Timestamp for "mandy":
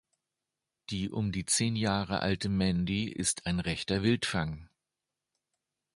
2.49-3.07